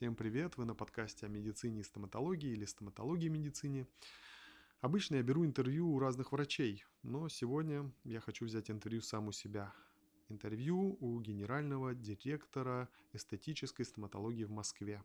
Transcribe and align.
Всем 0.00 0.16
привет! 0.16 0.56
Вы 0.56 0.64
на 0.64 0.74
подкасте 0.74 1.26
о 1.26 1.28
медицине 1.28 1.80
и 1.80 1.82
стоматологии 1.82 2.52
или 2.52 2.64
стоматологии 2.64 3.26
и 3.26 3.28
медицине. 3.28 3.86
Обычно 4.80 5.16
я 5.16 5.22
беру 5.22 5.44
интервью 5.44 5.90
у 5.90 5.98
разных 5.98 6.32
врачей, 6.32 6.86
но 7.02 7.28
сегодня 7.28 7.92
я 8.04 8.20
хочу 8.20 8.46
взять 8.46 8.70
интервью 8.70 9.02
сам 9.02 9.28
у 9.28 9.32
себя. 9.32 9.74
Интервью 10.30 10.96
у 11.00 11.20
генерального 11.20 11.94
директора 11.94 12.88
эстетической 13.12 13.84
стоматологии 13.84 14.44
в 14.44 14.50
Москве. 14.50 15.02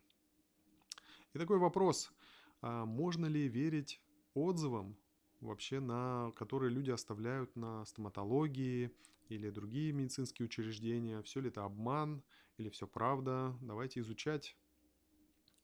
И 1.33 1.39
такой 1.39 1.57
вопрос. 1.57 2.13
А 2.61 2.85
можно 2.85 3.25
ли 3.25 3.49
верить 3.49 4.01
отзывам 4.33 4.95
вообще 5.41 5.81
на 5.81 6.31
которые 6.37 6.71
люди 6.71 6.91
оставляют 6.91 7.53
на 7.57 7.83
стоматологии 7.83 8.91
или 9.27 9.49
другие 9.49 9.91
медицинские 9.91 10.45
учреждения. 10.45 11.21
Все 11.21 11.41
ли 11.41 11.49
это 11.49 11.65
обман 11.65 12.23
или 12.55 12.69
все 12.69 12.87
правда? 12.87 13.53
Давайте 13.59 13.99
изучать. 13.99 14.55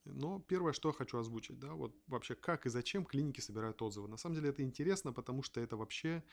Но 0.06 0.40
первое, 0.40 0.74
что 0.74 0.90
я 0.90 0.94
хочу 0.94 1.18
озвучить, 1.18 1.60
да, 1.60 1.74
вот 1.74 1.96
вообще 2.08 2.36
как 2.36 2.66
и 2.66 2.70
зачем 2.70 3.06
клиники 3.06 3.40
собирают 3.40 3.82
отзывы. 3.82 4.08
На 4.08 4.18
самом 4.18 4.36
деле 4.36 4.50
это 4.50 4.64
интересно, 4.64 5.14
потому 5.14 5.44
что 5.44 5.62
это 5.62 5.78
вообще 5.78 6.24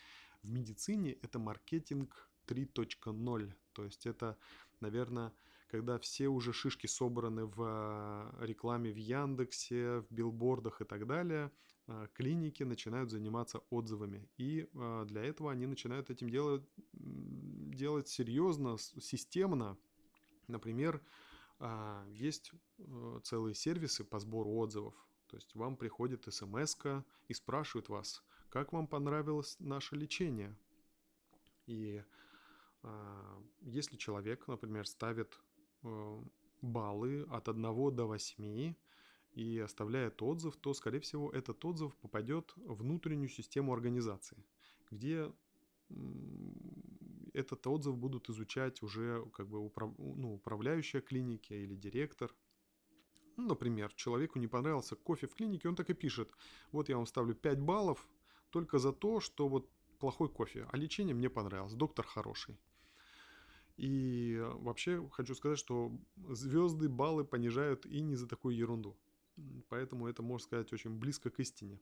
в 0.42 0.50
медицине 0.50 1.12
это 1.22 1.38
маркетинг 1.38 2.30
3.0. 2.46 3.54
То 3.72 3.84
есть 3.84 4.06
это, 4.06 4.38
наверное, 4.80 5.32
когда 5.68 5.98
все 5.98 6.28
уже 6.28 6.52
шишки 6.52 6.86
собраны 6.86 7.44
в 7.44 7.62
э, 7.62 8.46
рекламе 8.46 8.90
в 8.90 8.96
Яндексе, 8.96 10.00
в 10.00 10.06
билбордах 10.10 10.80
и 10.80 10.84
так 10.84 11.06
далее, 11.06 11.52
э, 11.86 12.08
клиники 12.14 12.62
начинают 12.62 13.10
заниматься 13.10 13.58
отзывами. 13.68 14.28
И 14.38 14.66
э, 14.72 15.04
для 15.06 15.24
этого 15.24 15.52
они 15.52 15.66
начинают 15.66 16.08
этим 16.08 16.30
делать, 16.30 16.62
делать 16.94 18.08
серьезно, 18.08 18.78
системно. 18.78 19.76
Например, 20.46 21.02
есть 22.08 22.52
целые 23.24 23.54
сервисы 23.54 24.04
по 24.04 24.18
сбору 24.18 24.52
отзывов. 24.54 24.94
То 25.28 25.36
есть 25.36 25.54
вам 25.54 25.76
приходит 25.76 26.32
смс 26.32 26.76
и 27.26 27.34
спрашивают 27.34 27.88
вас, 27.88 28.22
как 28.48 28.72
вам 28.72 28.86
понравилось 28.86 29.56
наше 29.58 29.96
лечение. 29.96 30.56
И 31.66 32.02
а, 32.82 33.42
если 33.60 33.96
человек, 33.96 34.46
например, 34.48 34.86
ставит 34.86 35.38
э, 35.82 36.22
баллы 36.62 37.24
от 37.30 37.48
1 37.48 37.62
до 37.94 38.06
8 38.06 38.74
и 39.32 39.58
оставляет 39.58 40.22
отзыв, 40.22 40.56
то, 40.56 40.72
скорее 40.74 41.00
всего, 41.00 41.30
этот 41.30 41.64
отзыв 41.64 41.94
попадет 41.96 42.52
в 42.56 42.76
внутреннюю 42.76 43.28
систему 43.28 43.72
организации, 43.72 44.42
где 44.90 45.30
этот 47.38 47.66
отзыв 47.66 47.96
будут 47.96 48.28
изучать 48.30 48.82
уже 48.82 49.24
как 49.32 49.48
бы 49.48 49.58
управ... 49.58 49.90
ну, 49.98 50.34
управляющая 50.34 51.00
клиники 51.00 51.52
или 51.52 51.76
директор. 51.76 52.34
Ну, 53.36 53.46
например, 53.46 53.92
человеку 53.94 54.38
не 54.38 54.48
понравился 54.48 54.96
кофе 54.96 55.26
в 55.26 55.34
клинике, 55.34 55.68
он 55.68 55.76
так 55.76 55.90
и 55.90 55.94
пишет, 55.94 56.28
вот 56.72 56.88
я 56.88 56.96
вам 56.96 57.06
ставлю 57.06 57.34
5 57.34 57.60
баллов 57.60 58.08
только 58.50 58.78
за 58.78 58.92
то, 58.92 59.20
что 59.20 59.48
вот 59.48 59.70
плохой 60.00 60.28
кофе, 60.28 60.66
а 60.72 60.76
лечение 60.76 61.14
мне 61.14 61.30
понравилось, 61.30 61.74
доктор 61.74 62.06
хороший. 62.06 62.58
И 63.76 64.42
вообще 64.54 65.08
хочу 65.12 65.34
сказать, 65.34 65.58
что 65.58 65.92
звезды, 66.30 66.88
баллы 66.88 67.24
понижают 67.24 67.86
и 67.86 68.00
не 68.00 68.16
за 68.16 68.26
такую 68.26 68.56
ерунду. 68.56 68.96
Поэтому 69.68 70.08
это, 70.08 70.22
можно 70.22 70.44
сказать, 70.44 70.72
очень 70.72 70.98
близко 70.98 71.30
к 71.30 71.38
истине. 71.38 71.78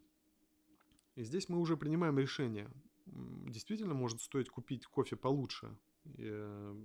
И 1.15 1.25
здесь 1.25 1.49
мы 1.49 1.59
уже 1.59 1.77
принимаем 1.79 2.19
решение. 2.19 2.69
Действительно 3.07 3.95
может 3.95 4.21
стоить 4.21 4.49
купить 4.49 4.87
кофе 4.87 5.17
получше 5.17 5.77
э, 6.19 6.85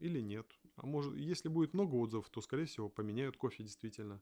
или 0.00 0.20
нет. 0.20 0.46
А 0.76 0.86
может, 0.86 1.16
если 1.16 1.48
будет 1.48 1.74
много 1.74 1.94
отзывов, 1.94 2.28
то, 2.28 2.40
скорее 2.40 2.66
всего, 2.66 2.88
поменяют 2.88 3.36
кофе 3.36 3.62
действительно. 3.62 4.20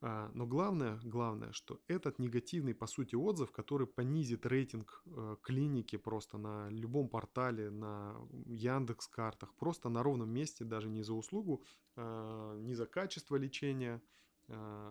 А, 0.00 0.30
но 0.32 0.46
главное, 0.46 1.00
главное, 1.02 1.52
что 1.52 1.80
этот 1.88 2.18
негативный, 2.20 2.74
по 2.74 2.86
сути, 2.86 3.16
отзыв, 3.16 3.50
который 3.50 3.86
понизит 3.86 4.46
рейтинг 4.46 5.02
э, 5.06 5.36
клиники 5.42 5.96
просто 5.96 6.38
на 6.38 6.68
любом 6.70 7.08
портале, 7.08 7.70
на 7.70 8.16
Яндекс 8.46 9.08
картах, 9.08 9.54
просто 9.54 9.88
на 9.88 10.02
ровном 10.02 10.30
месте, 10.30 10.64
даже 10.64 10.88
не 10.88 11.02
за 11.02 11.14
услугу, 11.14 11.64
а, 11.96 12.56
не 12.58 12.74
за 12.74 12.86
качество 12.86 13.34
лечения, 13.34 14.00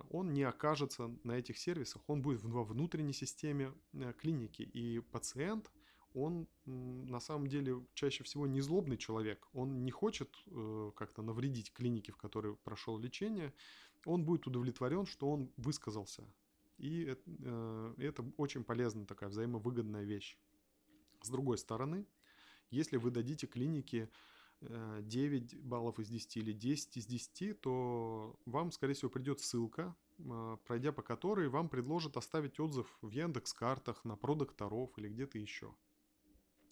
он 0.10 0.34
не 0.34 0.44
окажется 0.44 1.16
на 1.24 1.34
этих 1.34 1.58
сервисах, 1.58 2.02
он 2.08 2.22
будет 2.22 2.44
во 2.44 2.64
внутренней 2.64 3.14
системе 3.14 3.74
э, 3.94 4.14
клиники, 4.14 4.62
и 4.62 5.00
пациент, 5.00 5.72
он 6.14 6.48
на 6.66 7.20
самом 7.20 7.48
деле 7.48 7.86
чаще 7.94 8.24
всего 8.24 8.48
не 8.48 8.62
злобный 8.62 8.98
человек, 8.98 9.48
он 9.54 9.84
не 9.84 9.92
хочет 9.92 10.36
э, 10.48 10.92
как-то 10.96 11.22
навредить 11.22 11.74
клинике, 11.74 12.12
в 12.12 12.18
которой 12.18 12.56
прошел 12.56 12.98
лечение, 12.98 13.54
он 14.06 14.24
будет 14.24 14.48
удовлетворен, 14.48 15.06
что 15.06 15.30
он 15.30 15.52
высказался. 15.58 16.24
И 16.78 17.16
э, 17.26 17.94
это 17.98 18.26
очень 18.38 18.64
полезная 18.64 19.06
такая 19.06 19.30
взаимовыгодная 19.30 20.04
вещь. 20.04 20.38
С 21.22 21.30
другой 21.30 21.58
стороны, 21.58 22.06
если 22.70 22.98
вы 22.98 23.12
дадите 23.12 23.48
клинике 23.48 24.10
9 24.62 25.54
э, 25.54 25.58
баллов 25.60 26.00
из 26.00 26.10
10 26.10 26.38
или 26.38 26.54
10 26.54 26.98
из 26.98 27.06
10, 27.06 27.62
то 27.62 28.40
вам, 28.46 28.72
скорее 28.72 28.94
всего, 28.94 29.10
придет 29.12 29.40
ссылка, 29.40 29.96
э, 30.20 30.58
пройдя 30.66 30.92
по 30.92 31.02
которой 31.02 31.50
вам 31.50 31.70
предложат 31.70 32.18
оставить 32.18 32.60
отзыв 32.60 32.98
в 33.02 33.10
Яндекс 33.10 33.54
картах 33.54 34.04
на 34.06 34.16
продокторов 34.16 34.98
или 34.98 35.10
где-то 35.10 35.38
еще. 35.38 35.76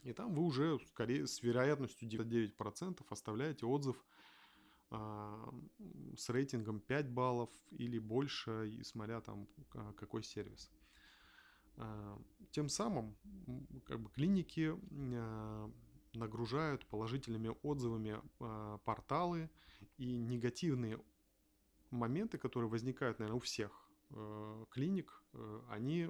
И 0.04 0.14
там 0.14 0.36
вы 0.36 0.44
уже 0.44 0.80
скорее 0.88 1.26
с 1.26 1.42
вероятностью 1.42 2.08
99% 2.08 3.04
оставляете 3.10 3.66
отзыв 3.66 4.06
а, 4.92 5.52
с 6.16 6.30
рейтингом 6.30 6.80
5 6.80 7.10
баллов 7.10 7.50
или 7.72 7.98
больше, 7.98 8.70
и 8.70 8.84
смотря 8.84 9.20
там 9.22 9.48
какой 9.98 10.24
сервис. 10.24 10.72
А, 11.78 12.22
тем 12.52 12.70
самым 12.70 13.18
как 13.86 14.00
бы 14.00 14.12
клиники 14.12 14.74
а, 15.16 15.72
нагружают 16.16 16.86
положительными 16.88 17.56
отзывами 17.64 18.22
порталы 18.86 19.50
и 19.98 20.18
негативные 20.18 21.00
моменты, 21.92 22.38
которые 22.38 22.70
возникают, 22.70 23.20
наверное, 23.20 23.38
у 23.38 23.42
всех 23.42 23.90
клиник, 24.72 25.24
они 25.70 26.10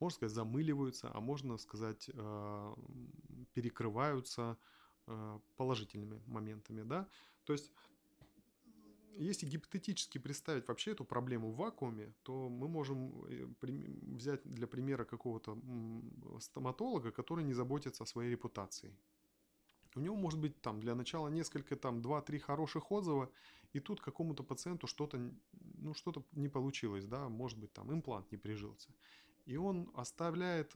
можно 0.00 0.16
сказать, 0.16 0.34
замыливаются, 0.34 1.10
а 1.14 1.20
можно 1.20 1.56
сказать, 1.58 2.10
э, 2.12 2.74
перекрываются 3.52 4.58
э, 5.06 5.38
положительными 5.56 6.22
моментами, 6.26 6.82
да. 6.82 7.08
То 7.44 7.52
есть, 7.52 7.72
если 9.16 9.46
гипотетически 9.46 10.18
представить 10.18 10.68
вообще 10.68 10.92
эту 10.92 11.04
проблему 11.04 11.50
в 11.50 11.56
вакууме, 11.56 12.12
то 12.22 12.48
мы 12.48 12.68
можем 12.68 13.24
э, 13.26 13.46
взять 13.62 14.42
для 14.44 14.66
примера 14.66 15.04
какого-то 15.04 15.58
стоматолога, 16.40 17.10
который 17.10 17.44
не 17.44 17.54
заботится 17.54 18.04
о 18.04 18.06
своей 18.06 18.30
репутации. 18.30 18.94
У 19.96 20.00
него 20.00 20.16
может 20.16 20.40
быть 20.40 20.60
там 20.60 20.80
для 20.80 20.94
начала 20.94 21.28
несколько, 21.28 21.76
там 21.76 22.00
2-3 22.00 22.38
хороших 22.38 22.90
отзыва, 22.90 23.30
и 23.72 23.80
тут 23.80 24.00
какому-то 24.00 24.42
пациенту 24.42 24.86
что-то, 24.86 25.18
ну 25.78 25.94
что-то 25.94 26.24
не 26.32 26.48
получилось, 26.48 27.06
да, 27.06 27.28
может 27.28 27.58
быть 27.58 27.72
там 27.72 27.92
имплант 27.92 28.32
не 28.32 28.38
прижился. 28.38 28.90
И 29.46 29.56
он 29.56 29.90
оставляет 29.94 30.74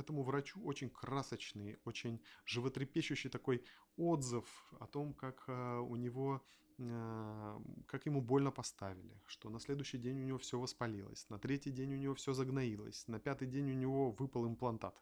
этому 0.00 0.22
врачу 0.22 0.60
очень 0.64 0.90
красочный, 0.90 1.78
очень 1.84 2.20
животрепещущий 2.44 3.30
такой 3.30 3.64
отзыв 3.96 4.46
о 4.80 4.86
том, 4.86 5.14
как 5.14 5.44
э, 5.48 5.78
у 5.78 5.96
него, 5.96 6.42
э, 6.78 7.60
как 7.86 8.06
ему 8.06 8.20
больно 8.20 8.50
поставили, 8.50 9.20
что 9.26 9.50
на 9.50 9.60
следующий 9.60 9.98
день 9.98 10.20
у 10.20 10.24
него 10.24 10.38
все 10.38 10.58
воспалилось, 10.58 11.28
на 11.28 11.38
третий 11.38 11.70
день 11.70 11.94
у 11.94 11.96
него 11.96 12.14
все 12.14 12.32
загноилось, 12.32 13.08
на 13.08 13.20
пятый 13.20 13.48
день 13.48 13.70
у 13.70 13.74
него 13.74 14.10
выпал 14.12 14.46
имплантат. 14.46 15.00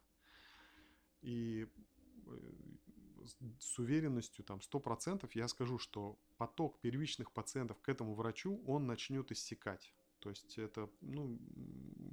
И 1.21 1.67
э, 2.25 2.79
с 3.59 3.79
уверенностью 3.79 4.43
там 4.43 4.59
100% 4.59 5.29
я 5.33 5.47
скажу, 5.47 5.77
что 5.77 6.17
поток 6.37 6.79
первичных 6.79 7.31
пациентов 7.31 7.79
к 7.81 7.89
этому 7.89 8.13
врачу, 8.15 8.61
он 8.65 8.87
начнет 8.87 9.31
иссякать. 9.31 9.93
То 10.19 10.29
есть 10.29 10.57
это, 10.57 10.89
ну, 11.01 11.39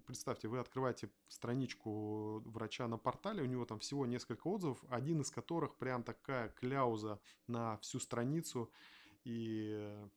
представьте, 0.07 0.49
вы 0.49 0.59
открываете 0.59 1.11
страничку 1.29 2.41
врача 2.41 2.87
на 2.89 2.99
портале, 2.99 3.43
у 3.43 3.47
него 3.47 3.65
там 3.65 3.79
всего 3.81 4.07
несколько 4.07 4.49
отзывов, 4.49 4.83
один 4.89 5.21
из 5.21 5.31
которых 5.31 5.77
прям 5.77 6.03
такая 6.03 6.49
кляуза 6.51 7.21
на 7.47 7.77
всю 7.79 7.99
страницу, 7.99 8.71
и 9.25 9.73
э, 9.75 10.09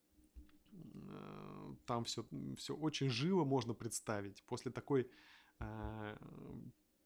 там 1.86 2.04
все, 2.04 2.26
все 2.58 2.76
очень 2.76 3.10
живо 3.10 3.44
можно 3.44 3.74
представить. 3.74 4.44
После 4.44 4.72
такой, 4.72 5.10
э, 5.60 6.18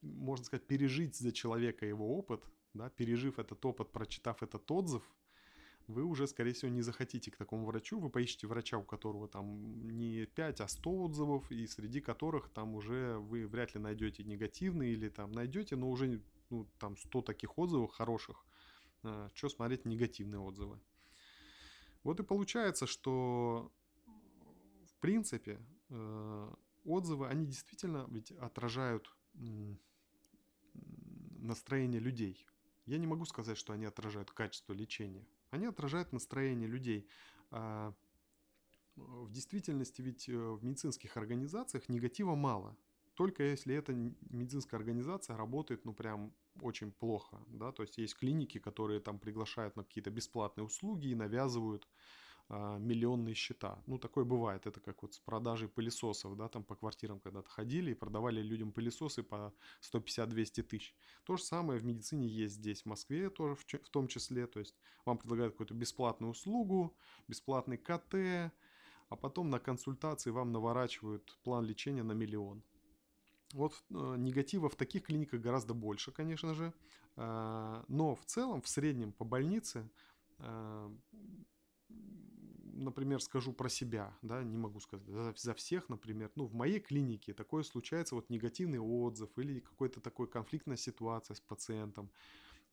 можно 0.01 0.45
сказать, 0.45 0.67
пережить 0.67 1.15
за 1.15 1.31
человека 1.31 1.85
его 1.85 2.17
опыт, 2.17 2.43
да, 2.73 2.89
пережив 2.89 3.39
этот 3.39 3.65
опыт, 3.65 3.91
прочитав 3.91 4.43
этот 4.43 4.69
отзыв, 4.69 5.03
вы 5.87 6.03
уже, 6.03 6.27
скорее 6.27 6.53
всего, 6.53 6.71
не 6.71 6.81
захотите 6.81 7.31
к 7.31 7.37
такому 7.37 7.65
врачу. 7.65 7.99
Вы 7.99 8.09
поищете 8.09 8.47
врача, 8.47 8.77
у 8.77 8.83
которого 8.83 9.27
там 9.27 9.87
не 9.87 10.25
5, 10.25 10.61
а 10.61 10.67
100 10.67 11.01
отзывов, 11.03 11.51
и 11.51 11.67
среди 11.67 12.01
которых 12.01 12.49
там 12.49 12.75
уже 12.75 13.17
вы 13.17 13.47
вряд 13.47 13.75
ли 13.75 13.81
найдете 13.81 14.23
негативные 14.23 14.93
или 14.93 15.09
там 15.09 15.31
найдете, 15.31 15.75
но 15.75 15.89
уже 15.89 16.21
ну, 16.49 16.67
там 16.79 16.97
100 16.97 17.21
таких 17.21 17.57
отзывов 17.57 17.91
хороших. 17.91 18.45
А, 19.03 19.29
что 19.33 19.49
смотреть 19.49 19.85
негативные 19.85 20.39
отзывы. 20.39 20.79
Вот 22.03 22.19
и 22.19 22.23
получается, 22.23 22.87
что 22.87 23.71
в 24.85 24.95
принципе 24.99 25.59
э, 25.89 26.53
отзывы, 26.85 27.27
они 27.27 27.45
действительно 27.45 28.05
ведь 28.09 28.31
отражают 28.31 29.13
настроение 31.39 31.99
людей. 31.99 32.45
Я 32.85 32.97
не 32.97 33.07
могу 33.07 33.25
сказать, 33.25 33.57
что 33.57 33.73
они 33.73 33.85
отражают 33.85 34.31
качество 34.31 34.73
лечения. 34.73 35.25
Они 35.53 35.67
отражают 35.67 36.11
настроение 36.11 36.67
людей. 36.67 37.07
А 37.51 37.93
в 38.95 39.31
действительности 39.31 40.01
ведь 40.01 40.27
э, 40.27 40.33
в 40.35 40.63
медицинских 40.63 41.15
организациях 41.15 41.89
негатива 41.89 42.33
мало. 42.33 42.75
Только 43.13 43.43
если 43.43 43.75
эта 43.75 43.93
медицинская 43.93 44.79
организация 44.79 45.37
работает, 45.37 45.85
ну, 45.85 45.93
прям 45.93 46.33
очень 46.61 46.91
плохо, 46.91 47.37
да, 47.49 47.71
то 47.71 47.83
есть 47.83 47.99
есть 47.99 48.15
клиники, 48.15 48.57
которые 48.57 48.99
там 48.99 49.19
приглашают 49.19 49.75
на 49.75 49.83
какие-то 49.83 50.09
бесплатные 50.09 50.65
услуги 50.65 51.09
и 51.09 51.15
навязывают 51.15 51.87
а, 52.49 52.77
миллионные 52.77 53.35
счета. 53.35 53.81
Ну, 53.87 53.97
такое 53.97 54.25
бывает. 54.25 54.67
Это 54.67 54.79
как 54.79 55.01
вот 55.01 55.13
с 55.13 55.19
продажей 55.19 55.69
пылесосов, 55.69 56.35
да, 56.35 56.49
там 56.49 56.63
по 56.63 56.75
квартирам 56.75 57.19
когда-то 57.19 57.49
ходили 57.49 57.91
и 57.91 57.95
продавали 57.95 58.41
людям 58.41 58.71
пылесосы 58.71 59.23
по 59.23 59.53
150-200 59.81 60.63
тысяч. 60.63 60.95
То 61.23 61.37
же 61.37 61.43
самое 61.43 61.79
в 61.79 61.85
медицине 61.85 62.27
есть 62.27 62.55
здесь, 62.55 62.83
в 62.83 62.85
Москве 62.85 63.29
тоже 63.29 63.55
в, 63.55 63.89
том 63.89 64.07
числе. 64.07 64.45
То 64.47 64.59
есть 64.59 64.75
вам 65.05 65.17
предлагают 65.17 65.53
какую-то 65.53 65.73
бесплатную 65.73 66.31
услугу, 66.31 66.95
бесплатный 67.27 67.77
КТ, 67.77 68.51
а 69.09 69.15
потом 69.15 69.49
на 69.49 69.59
консультации 69.59 70.29
вам 70.31 70.51
наворачивают 70.51 71.37
план 71.43 71.65
лечения 71.65 72.03
на 72.03 72.13
миллион. 72.13 72.61
Вот 73.53 73.83
э, 73.89 74.15
негатива 74.17 74.67
в 74.67 74.75
таких 74.75 75.03
клиниках 75.03 75.39
гораздо 75.39 75.73
больше, 75.73 76.11
конечно 76.11 76.53
же. 76.53 76.73
Э, 77.15 77.83
но 77.87 78.15
в 78.15 78.25
целом, 78.25 78.61
в 78.61 78.67
среднем 78.67 79.11
по 79.13 79.23
больнице 79.23 79.89
э, 80.39 80.89
например, 82.73 83.21
скажу 83.21 83.53
про 83.53 83.69
себя, 83.69 84.15
да, 84.21 84.43
не 84.43 84.57
могу 84.57 84.79
сказать 84.79 85.05
за, 85.07 85.33
за 85.35 85.53
всех, 85.53 85.89
например, 85.89 86.31
ну, 86.35 86.45
в 86.45 86.53
моей 86.53 86.79
клинике 86.79 87.33
такое 87.33 87.63
случается, 87.63 88.15
вот 88.15 88.29
негативный 88.29 88.79
отзыв 88.79 89.29
или 89.37 89.59
какой-то 89.59 90.01
такой 90.01 90.27
конфликтная 90.27 90.77
ситуация 90.77 91.35
с 91.35 91.39
пациентом, 91.39 92.11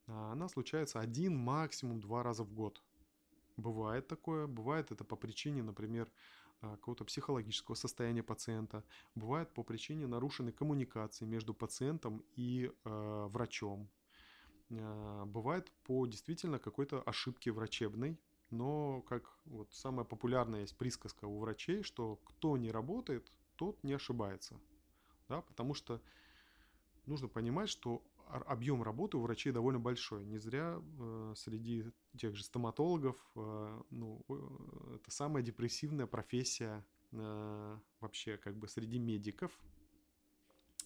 а, 0.06 0.32
она 0.32 0.48
случается 0.48 1.00
один, 1.00 1.36
максимум 1.36 2.00
два 2.00 2.22
раза 2.22 2.44
в 2.44 2.52
год. 2.52 2.82
Бывает 3.56 4.08
такое, 4.08 4.46
бывает 4.46 4.90
это 4.90 5.04
по 5.04 5.16
причине, 5.16 5.62
например, 5.62 6.10
а, 6.60 6.76
какого-то 6.76 7.04
психологического 7.04 7.74
состояния 7.74 8.22
пациента, 8.22 8.84
бывает 9.14 9.52
по 9.52 9.62
причине 9.62 10.06
нарушенной 10.06 10.52
коммуникации 10.52 11.24
между 11.24 11.54
пациентом 11.54 12.24
и 12.36 12.70
э, 12.84 13.26
врачом, 13.30 13.88
бывает 14.68 15.72
по 15.82 16.06
действительно 16.06 16.60
какой-то 16.60 17.02
ошибке 17.02 17.50
врачебной, 17.50 18.16
но 18.50 19.02
как 19.02 19.24
вот 19.44 19.72
самая 19.72 20.04
популярная 20.04 20.60
есть 20.60 20.76
присказка 20.76 21.26
у 21.26 21.38
врачей, 21.38 21.82
что 21.82 22.16
кто 22.24 22.56
не 22.56 22.70
работает, 22.70 23.30
тот 23.56 23.82
не 23.84 23.92
ошибается. 23.92 24.60
Да, 25.28 25.42
потому 25.42 25.74
что 25.74 26.02
нужно 27.06 27.28
понимать, 27.28 27.68
что 27.68 28.02
объем 28.30 28.82
работы 28.82 29.16
у 29.16 29.20
врачей 29.20 29.52
довольно 29.52 29.80
большой. 29.80 30.24
Не 30.24 30.38
зря 30.38 30.80
э, 30.80 31.34
среди 31.36 31.84
тех 32.16 32.34
же 32.36 32.44
стоматологов 32.44 33.16
э, 33.34 33.82
ну, 33.90 34.24
э, 34.28 34.96
это 34.96 35.10
самая 35.10 35.42
депрессивная 35.42 36.06
профессия 36.06 36.84
э, 37.12 37.78
вообще 38.00 38.36
как 38.36 38.56
бы 38.56 38.68
среди 38.68 38.98
медиков. 38.98 39.52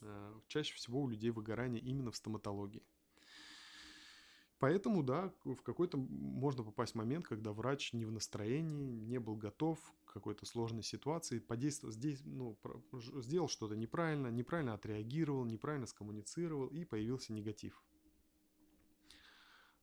Э, 0.00 0.40
чаще 0.48 0.74
всего 0.74 1.02
у 1.02 1.08
людей 1.08 1.30
выгорание 1.30 1.82
именно 1.82 2.10
в 2.10 2.16
стоматологии. 2.16 2.82
Поэтому, 4.64 5.02
да, 5.02 5.30
в 5.44 5.56
какой-то 5.56 5.98
можно 5.98 6.64
попасть 6.64 6.94
момент, 6.94 7.26
когда 7.26 7.52
врач 7.52 7.92
не 7.92 8.06
в 8.06 8.10
настроении, 8.10 8.92
не 8.92 9.20
был 9.20 9.36
готов 9.36 9.78
к 10.06 10.14
какой-то 10.14 10.46
сложной 10.46 10.82
ситуации, 10.82 11.38
подействовал 11.38 11.92
здесь, 11.92 12.22
ну, 12.24 12.58
сделал 13.20 13.48
что-то 13.48 13.76
неправильно, 13.76 14.28
неправильно 14.28 14.72
отреагировал, 14.72 15.44
неправильно 15.44 15.86
скоммуницировал, 15.86 16.68
и 16.68 16.86
появился 16.86 17.34
негатив. 17.34 17.84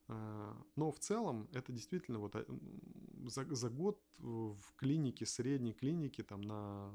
А, 0.07 0.59
но 0.75 0.91
в 0.91 0.97
целом 0.97 1.47
это 1.53 1.71
действительно 1.71 2.17
вот 2.17 2.35
а, 2.35 2.43
за, 3.27 3.45
за 3.53 3.69
год 3.69 4.01
в 4.17 4.73
клинике, 4.77 5.27
средней 5.27 5.73
клинике, 5.73 6.23
там 6.23 6.41
на 6.41 6.91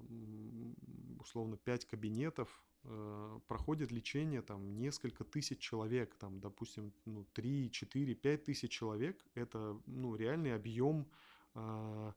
условно 1.21 1.57
5 1.57 1.85
кабинетов 1.85 2.65
э, 2.89 3.41
проходит 3.47 3.93
лечение 3.93 4.43
там 4.43 4.79
несколько 4.79 5.25
тысяч 5.25 5.59
человек, 5.59 6.15
там, 6.17 6.41
допустим, 6.41 6.93
ну, 7.05 7.25
3, 7.35 7.71
4, 7.71 8.15
5 8.15 8.45
тысяч 8.45 8.71
человек, 8.71 9.25
это 9.35 9.81
ну, 9.87 10.17
реальный 10.17 10.55
объем 10.55 11.07
э, 11.55 12.13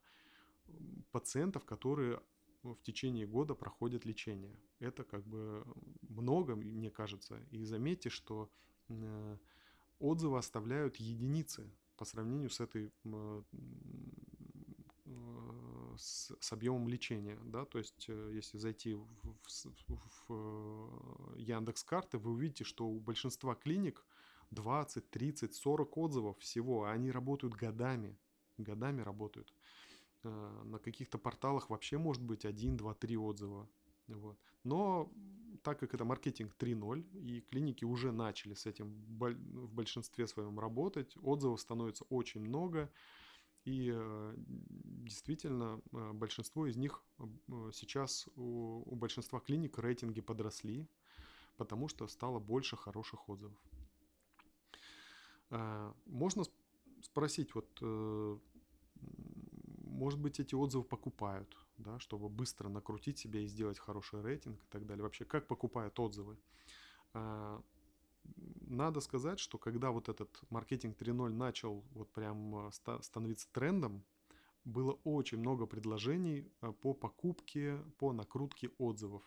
пациентов, 1.10 1.64
которые 1.64 2.20
в 2.62 2.82
течение 2.82 3.26
года 3.26 3.54
проходят 3.54 4.04
лечение. 4.04 4.54
Это 4.78 5.04
как 5.04 5.26
бы 5.26 5.64
много, 6.08 6.56
мне 6.56 6.90
кажется. 6.90 7.40
И 7.50 7.64
заметьте, 7.64 8.10
что 8.10 8.50
э, 8.88 9.36
отзывы 9.98 10.38
оставляют 10.38 10.96
единицы 10.96 11.70
по 11.96 12.04
сравнению 12.04 12.50
с 12.50 12.60
этой 12.60 12.90
с, 16.00 16.32
с 16.40 16.52
объемом 16.52 16.88
лечения, 16.88 17.38
да, 17.44 17.64
то 17.64 17.78
есть 17.78 18.06
э, 18.08 18.30
если 18.34 18.58
зайти 18.58 18.94
в, 18.94 19.06
в, 19.44 20.28
в 20.28 21.34
э, 21.36 21.40
Яндекс 21.40 21.84
карты, 21.84 22.18
вы 22.18 22.32
увидите, 22.32 22.64
что 22.64 22.86
у 22.86 22.98
большинства 22.98 23.54
клиник 23.54 24.04
20, 24.50 25.10
30, 25.10 25.54
40 25.54 25.96
отзывов 25.98 26.38
всего, 26.38 26.84
а 26.84 26.92
они 26.92 27.10
работают 27.10 27.54
годами, 27.54 28.18
годами 28.58 29.02
работают. 29.02 29.52
Э, 30.22 30.62
на 30.64 30.78
каких-то 30.78 31.18
порталах 31.18 31.70
вообще 31.70 31.98
может 31.98 32.22
быть 32.22 32.44
1, 32.44 32.76
2, 32.76 32.94
3 32.94 33.16
отзыва. 33.16 33.68
Вот. 34.08 34.38
Но 34.64 35.12
так 35.62 35.78
как 35.78 35.94
это 35.94 36.04
маркетинг 36.04 36.54
3.0, 36.58 37.04
и 37.20 37.40
клиники 37.42 37.84
уже 37.84 38.12
начали 38.12 38.54
с 38.54 38.66
этим 38.66 38.92
в 38.92 39.72
большинстве 39.72 40.26
своем 40.26 40.58
работать, 40.58 41.16
отзывов 41.22 41.60
становится 41.60 42.04
очень 42.04 42.40
много, 42.40 42.90
и 43.64 43.92
э, 43.94 44.34
действительно, 44.36 45.80
э, 45.92 46.12
большинство 46.12 46.66
из 46.66 46.76
них 46.76 47.02
э, 47.18 47.70
сейчас 47.72 48.28
у, 48.36 48.82
у 48.86 48.96
большинства 48.96 49.40
клиник 49.40 49.78
рейтинги 49.78 50.20
подросли, 50.20 50.88
потому 51.56 51.88
что 51.88 52.06
стало 52.08 52.38
больше 52.38 52.76
хороших 52.76 53.28
отзывов. 53.28 53.58
Можно 56.06 56.44
спросить, 57.02 57.56
вот, 57.56 57.66
может 59.82 60.20
быть, 60.20 60.38
эти 60.38 60.54
отзывы 60.54 60.84
покупают, 60.84 61.56
да, 61.76 61.98
чтобы 61.98 62.28
быстро 62.28 62.68
накрутить 62.68 63.18
себя 63.18 63.40
и 63.40 63.46
сделать 63.46 63.76
хороший 63.80 64.22
рейтинг 64.22 64.62
и 64.62 64.66
так 64.70 64.86
далее. 64.86 65.02
Вообще, 65.02 65.24
как 65.24 65.48
покупают 65.48 65.98
отзывы? 65.98 66.36
Надо 68.36 69.00
сказать, 69.00 69.38
что 69.38 69.58
когда 69.58 69.90
вот 69.90 70.08
этот 70.08 70.40
маркетинг 70.50 70.96
3.0 71.00 71.32
начал 71.32 71.84
вот 71.92 72.12
прям 72.12 72.68
э, 72.68 72.70
становиться 73.02 73.48
трендом, 73.52 74.04
было 74.64 74.92
очень 75.04 75.38
много 75.38 75.66
предложений 75.66 76.50
э, 76.60 76.72
по 76.72 76.94
покупке, 76.94 77.78
по 77.98 78.12
накрутке 78.12 78.70
отзывов. 78.78 79.22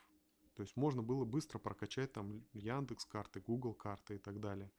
То 0.56 0.64
есть 0.64 0.78
можно 0.78 1.02
было 1.02 1.26
быстро 1.26 1.60
прокачать 1.60 2.14
там 2.14 2.46
Яндекс 2.54 3.06
карты, 3.06 3.42
Google 3.42 3.74
карты 3.74 4.16
и 4.16 4.20
так 4.20 4.40
далее. 4.40 4.72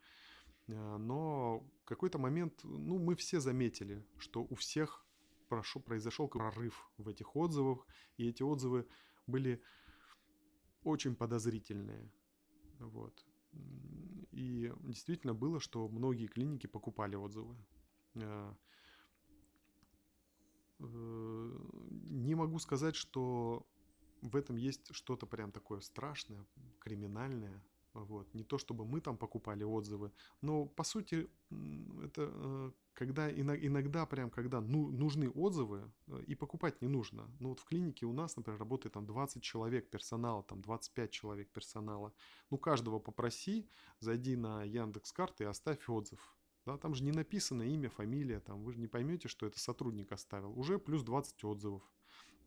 Э, 0.69 0.97
но 0.97 1.61
в 1.83 1.85
какой-то 1.85 2.19
момент, 2.19 2.61
ну, 2.65 2.99
мы 2.99 3.15
все 3.17 3.41
заметили, 3.41 4.07
что 4.19 4.47
у 4.49 4.55
всех 4.55 5.05
прошу, 5.49 5.81
произошел 5.81 6.29
прорыв 6.29 6.91
в 6.97 7.09
этих 7.09 7.37
отзывах, 7.37 7.87
и 8.17 8.29
эти 8.29 8.43
отзывы 8.43 8.87
были 9.27 9.63
очень 10.83 11.15
подозрительные. 11.15 12.11
Вот. 12.79 13.25
И 14.33 14.73
действительно 14.81 15.35
было, 15.35 15.61
что 15.61 15.89
многие 15.89 16.27
клиники 16.27 16.67
покупали 16.67 17.15
отзывы. 17.15 17.57
Э, 18.15 18.55
э, 20.81 21.59
не 22.11 22.35
могу 22.35 22.59
сказать, 22.59 22.97
что 22.97 23.67
в 24.23 24.37
этом 24.37 24.57
есть 24.57 24.93
что-то 24.93 25.27
прям 25.27 25.53
такое 25.53 25.81
страшное, 25.81 26.45
криминальное. 26.81 27.63
Вот. 27.95 28.35
Не 28.35 28.43
то, 28.43 28.59
чтобы 28.59 28.85
мы 28.85 29.01
там 29.01 29.17
покупали 29.17 29.63
отзывы, 29.63 30.11
но 30.41 30.67
по 30.67 30.83
сути 30.83 31.29
это 32.03 32.31
э, 32.33 32.71
когда 32.95 33.31
иногда 33.31 34.05
прям, 34.05 34.31
когда 34.31 34.61
ну, 34.61 34.91
нужны 34.91 35.31
отзывы, 35.31 35.91
э, 36.09 36.23
и 36.27 36.35
покупать 36.35 36.83
не 36.83 36.89
нужно. 36.89 37.31
Ну 37.39 37.51
вот 37.51 37.61
в 37.61 37.65
клинике 37.65 38.07
у 38.07 38.13
нас, 38.13 38.37
например, 38.37 38.59
работает 38.59 38.95
там 38.95 39.07
20 39.07 39.43
человек 39.43 39.91
персонала, 39.91 40.43
там 40.43 40.61
25 40.61 41.11
человек 41.11 41.51
персонала. 41.51 42.13
Ну 42.51 42.59
каждого 42.59 42.99
попроси, 42.99 43.69
зайди 44.01 44.37
на 44.37 44.65
Яндекс 44.65 45.13
карты 45.13 45.45
и 45.45 45.47
оставь 45.47 45.89
отзыв. 45.89 46.37
Да, 46.67 46.79
там 46.79 46.95
же 46.95 47.05
не 47.05 47.13
написано 47.13 47.63
имя, 47.63 47.91
фамилия, 47.91 48.41
там 48.41 48.65
вы 48.65 48.73
же 48.73 48.81
не 48.81 48.89
поймете, 48.89 49.29
что 49.29 49.47
это 49.47 49.61
сотрудник 49.61 50.11
оставил. 50.13 50.59
Уже 50.59 50.79
плюс 50.79 51.03
20 51.03 51.45
отзывов. 51.45 51.83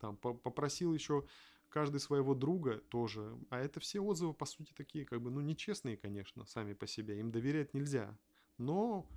Там 0.00 0.16
попросил 0.16 0.92
еще 0.92 1.24
каждый 1.68 2.00
своего 2.00 2.34
друга 2.34 2.78
тоже. 2.88 3.36
А 3.50 3.58
это 3.58 3.80
все 3.80 4.00
отзывы, 4.00 4.34
по 4.34 4.46
сути, 4.46 4.72
такие, 4.72 5.04
как 5.04 5.20
бы, 5.20 5.30
ну, 5.30 5.40
нечестные, 5.40 5.96
конечно, 5.96 6.46
сами 6.46 6.74
по 6.74 6.86
себе. 6.86 7.18
Им 7.20 7.30
доверять 7.30 7.74
нельзя. 7.74 8.16
Но 8.58 9.08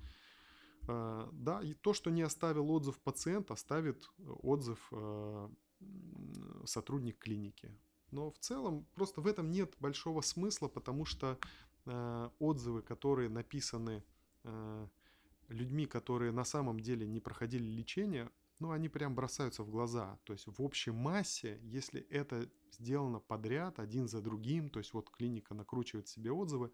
э, 0.88 1.30
да, 1.32 1.62
и 1.62 1.74
то, 1.74 1.94
что 1.94 2.10
не 2.12 2.22
оставил 2.22 2.72
отзыв 2.72 3.00
пациент, 3.00 3.52
оставит 3.52 4.10
отзыв 4.20 4.88
э, 4.92 5.50
сотрудник 6.66 7.18
клиники. 7.18 7.72
Но 8.12 8.30
в 8.30 8.40
целом 8.40 8.86
просто 8.94 9.22
в 9.22 9.28
этом 9.28 9.52
нет 9.52 9.76
большого 9.80 10.22
смысла, 10.22 10.68
потому 10.68 11.06
что 11.06 11.40
э, 11.86 12.30
отзывы, 12.40 12.82
которые 12.82 13.30
написаны 13.30 14.04
э, 14.44 14.88
людьми, 15.48 15.86
которые 15.86 16.32
на 16.32 16.44
самом 16.44 16.80
деле 16.80 17.08
не 17.08 17.20
проходили 17.20 17.64
лечение, 17.64 18.30
ну, 18.62 18.72
они 18.72 18.90
прям 18.90 19.16
бросаются 19.16 19.64
в 19.64 19.70
глаза. 19.70 20.18
То 20.24 20.34
есть 20.34 20.48
в 20.48 20.62
общей 20.62 20.92
массе, 20.92 21.60
если 21.64 22.02
это 22.10 22.48
сделано 22.72 23.20
подряд, 23.20 23.80
один 23.80 24.08
за 24.08 24.22
другим, 24.22 24.70
то 24.70 24.80
есть 24.80 24.94
вот 24.94 25.10
клиника 25.10 25.54
накручивает 25.54 26.08
себе 26.08 26.32
отзывы, 26.32 26.72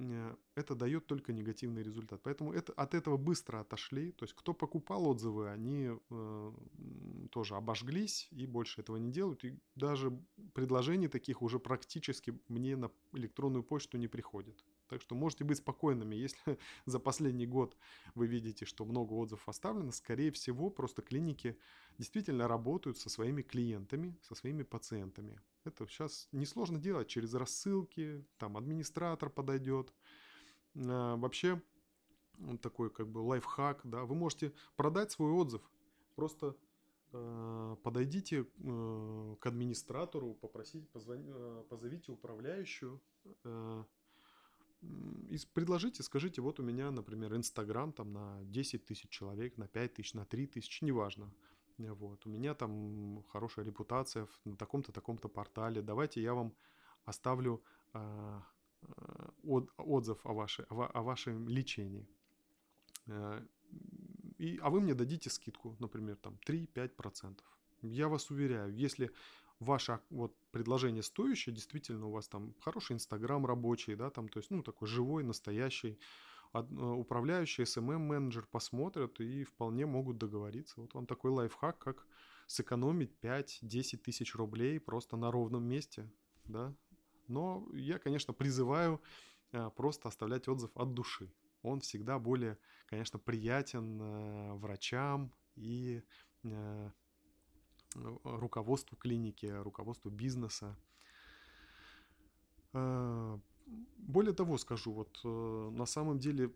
Э, 0.00 0.36
это 0.54 0.74
дает 0.74 1.06
только 1.06 1.32
негативный 1.32 1.82
результат. 1.82 2.20
Поэтому 2.22 2.52
это, 2.52 2.72
от 2.72 2.94
этого 2.94 3.16
быстро 3.16 3.60
отошли. 3.60 4.12
То 4.12 4.24
есть 4.24 4.34
кто 4.34 4.54
покупал 4.54 5.06
отзывы, 5.06 5.50
они 5.50 5.90
э, 6.10 6.52
тоже 7.30 7.56
обожглись 7.56 8.28
и 8.30 8.46
больше 8.46 8.80
этого 8.80 8.96
не 8.96 9.10
делают. 9.10 9.44
И 9.44 9.58
даже 9.74 10.10
предложений 10.54 11.08
таких 11.08 11.42
уже 11.42 11.58
практически 11.58 12.38
мне 12.48 12.76
на 12.76 12.90
электронную 13.12 13.62
почту 13.62 13.98
не 13.98 14.08
приходит. 14.08 14.64
Так 14.90 15.02
что 15.02 15.14
можете 15.14 15.44
быть 15.44 15.58
спокойными, 15.58 16.16
если 16.16 16.58
за 16.84 16.98
последний 16.98 17.46
год 17.46 17.76
вы 18.16 18.26
видите, 18.26 18.64
что 18.64 18.84
много 18.84 19.12
отзывов 19.12 19.48
оставлено, 19.48 19.92
скорее 19.92 20.32
всего, 20.32 20.68
просто 20.68 21.00
клиники 21.00 21.56
действительно 21.96 22.48
работают 22.48 22.98
со 22.98 23.08
своими 23.08 23.42
клиентами, 23.42 24.18
со 24.20 24.34
своими 24.34 24.64
пациентами. 24.64 25.40
Это 25.62 25.86
сейчас 25.86 26.28
несложно 26.32 26.80
делать 26.80 27.06
через 27.06 27.34
рассылки, 27.34 28.24
там 28.36 28.56
администратор 28.56 29.30
подойдет. 29.30 29.94
А, 30.74 31.16
вообще, 31.16 31.62
такой 32.60 32.90
как 32.90 33.08
бы 33.08 33.20
лайфхак, 33.20 33.82
да, 33.84 34.04
вы 34.06 34.16
можете 34.16 34.52
продать 34.74 35.12
свой 35.12 35.30
отзыв, 35.30 35.62
просто 36.16 36.56
э, 37.12 37.76
подойдите 37.84 38.44
э, 38.58 39.36
к 39.38 39.46
администратору, 39.46 40.34
попросите, 40.34 40.84
позвони, 40.86 41.26
э, 41.28 41.64
позовите 41.68 42.10
управляющую, 42.10 43.00
предложите, 45.52 46.02
скажите, 46.02 46.40
вот 46.40 46.60
у 46.60 46.62
меня, 46.62 46.90
например, 46.90 47.34
Инстаграм 47.34 47.92
там 47.92 48.12
на 48.12 48.40
10 48.44 48.84
тысяч 48.84 49.08
человек, 49.10 49.58
на 49.58 49.68
5 49.68 49.94
тысяч, 49.94 50.14
на 50.14 50.24
3 50.24 50.46
тысячи, 50.46 50.84
неважно. 50.84 51.32
Вот. 51.78 52.26
У 52.26 52.28
меня 52.28 52.54
там 52.54 53.22
хорошая 53.30 53.64
репутация 53.64 54.26
на 54.44 54.56
таком-то, 54.56 54.92
таком-то 54.92 55.28
портале. 55.28 55.82
Давайте 55.82 56.20
я 56.22 56.34
вам 56.34 56.52
оставлю 57.04 57.62
э, 57.94 58.40
от, 59.44 59.72
отзыв 59.78 60.18
о, 60.24 60.32
вашей, 60.34 60.66
о, 60.68 60.84
о 60.84 61.02
вашем 61.02 61.48
лечении. 61.48 62.06
Э, 63.06 63.42
и, 64.38 64.58
а 64.62 64.70
вы 64.70 64.80
мне 64.80 64.94
дадите 64.94 65.30
скидку, 65.30 65.76
например, 65.78 66.16
там 66.16 66.38
3-5%. 66.46 67.38
Я 67.82 68.08
вас 68.08 68.30
уверяю, 68.30 68.74
если 68.74 69.10
ваше 69.60 70.00
вот 70.10 70.34
предложение 70.50 71.02
стоящее, 71.02 71.54
действительно 71.54 72.06
у 72.06 72.10
вас 72.10 72.28
там 72.28 72.54
хороший 72.60 72.94
Инстаграм 72.94 73.44
рабочий, 73.46 73.94
да, 73.94 74.10
там, 74.10 74.28
то 74.28 74.38
есть, 74.38 74.50
ну, 74.50 74.62
такой 74.62 74.88
живой, 74.88 75.22
настоящий, 75.22 75.98
э, 76.54 76.58
управляющий, 76.58 77.62
SMM-менеджер 77.62 78.46
посмотрят 78.50 79.20
и 79.20 79.44
вполне 79.44 79.86
могут 79.86 80.18
договориться. 80.18 80.80
Вот 80.80 80.94
вам 80.94 81.06
такой 81.06 81.30
лайфхак, 81.30 81.78
как 81.78 82.06
сэкономить 82.46 83.12
5-10 83.22 83.98
тысяч 83.98 84.34
рублей 84.34 84.80
просто 84.80 85.16
на 85.16 85.30
ровном 85.30 85.62
месте, 85.64 86.10
да. 86.44 86.74
Но 87.28 87.68
я, 87.72 87.98
конечно, 87.98 88.32
призываю 88.32 89.00
э, 89.52 89.70
просто 89.76 90.08
оставлять 90.08 90.48
отзыв 90.48 90.70
от 90.74 90.94
души. 90.94 91.32
Он 91.62 91.80
всегда 91.80 92.18
более, 92.18 92.58
конечно, 92.86 93.18
приятен 93.18 94.00
э, 94.00 94.54
врачам 94.54 95.32
и 95.54 96.02
руководству 97.94 98.96
клиники, 98.96 99.46
руководству 99.46 100.10
бизнеса. 100.10 100.76
А, 102.72 103.40
более 103.96 104.34
того 104.34 104.58
скажу, 104.58 104.92
вот 104.92 105.20
э, 105.24 105.70
на 105.72 105.86
самом 105.86 106.18
деле 106.18 106.52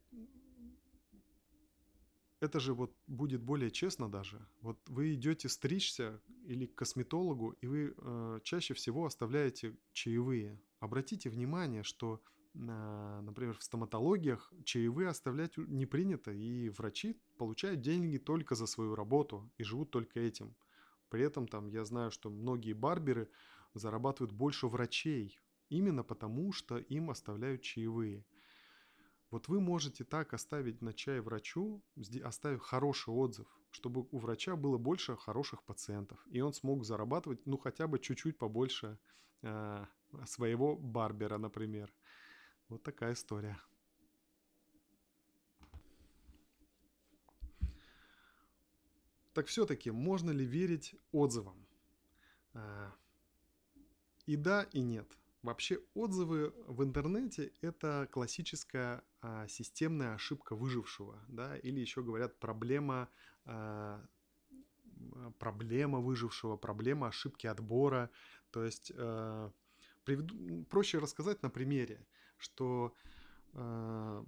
это 2.41 2.61
же 2.61 2.75
вот 2.75 2.95
будет 3.07 3.43
более 3.43 3.71
честно 3.71 4.11
даже. 4.11 4.47
Вот 4.61 4.79
вы 4.89 5.15
идете 5.15 5.49
стричься 5.49 6.21
или 6.47 6.67
к 6.67 6.75
косметологу, 6.75 7.57
и 7.63 7.67
вы 7.67 7.95
э, 7.97 8.41
чаще 8.43 8.75
всего 8.75 9.07
оставляете 9.07 9.77
чаевые. 9.93 10.61
Обратите 10.81 11.31
внимание, 11.31 11.83
что, 11.83 12.21
э, 12.55 13.21
например, 13.23 13.57
в 13.57 13.63
стоматологиях 13.63 14.53
чаевые 14.65 15.09
оставлять 15.09 15.57
не 15.57 15.87
принято, 15.87 16.33
и 16.33 16.69
врачи 16.69 17.17
получают 17.39 17.81
деньги 17.81 18.19
только 18.19 18.55
за 18.55 18.67
свою 18.67 18.95
работу 18.95 19.51
и 19.57 19.65
живут 19.65 19.91
только 19.91 20.21
этим. 20.21 20.55
При 21.15 21.23
этом 21.23 21.47
там 21.47 21.69
я 21.69 21.85
знаю, 21.85 22.11
что 22.11 22.29
многие 22.29 22.73
барберы 22.73 23.29
зарабатывают 23.73 24.33
больше 24.33 24.67
врачей, 24.67 25.41
именно 25.69 26.03
потому 26.03 26.51
что 26.53 26.77
им 26.77 27.09
оставляют 27.09 27.63
чаевые. 27.63 28.27
Вот 29.31 29.47
вы 29.47 29.61
можете 29.61 30.03
так 30.03 30.35
оставить 30.35 30.83
на 30.83 30.93
чай 30.93 31.21
врачу, 31.21 31.85
оставив 32.25 32.63
хороший 32.63 33.15
отзыв, 33.15 33.47
чтобы 33.71 34.09
у 34.11 34.19
врача 34.19 34.57
было 34.57 34.77
больше 34.77 35.17
хороших 35.17 35.63
пациентов, 35.63 36.19
и 36.27 36.41
он 36.41 36.53
смог 36.53 36.85
зарабатывать, 36.85 37.47
ну, 37.47 37.59
хотя 37.59 37.87
бы 37.87 38.01
чуть-чуть 38.01 38.37
побольше 38.37 38.99
э, 39.43 39.87
своего 40.27 40.77
барбера, 40.77 41.39
например. 41.39 41.95
Вот 42.69 42.83
такая 42.83 43.13
история. 43.13 43.57
Так 49.35 49.49
все-таки 49.49 49.91
можно 49.91 50.31
ли 50.31 50.45
верить 50.45 50.95
отзывам? 51.13 51.67
А, 52.55 52.95
и 54.27 54.37
да, 54.37 54.63
и 54.73 54.81
нет. 54.81 55.19
Вообще 55.43 55.81
отзывы 55.95 56.55
в 56.69 56.83
интернете– 56.83 57.53
это 57.61 58.09
классическая 58.11 59.03
а, 59.21 59.47
системная 59.49 60.15
ошибка 60.15 60.55
выжившего, 60.55 61.19
да, 61.29 61.59
или 61.59 61.81
еще 61.81 62.03
говорят 62.03 62.39
проблема, 62.39 63.11
а, 63.45 64.03
проблема 65.39 65.99
выжившего, 65.99 66.57
проблема 66.57 67.09
ошибки 67.09 67.49
отбора. 67.49 68.11
То 68.53 68.65
есть 68.65 68.93
а, 68.97 69.51
приведу, 70.05 70.65
проще 70.71 70.99
рассказать 70.99 71.43
на 71.43 71.51
примере, 71.51 72.07
что 72.39 72.95
а, 73.53 74.25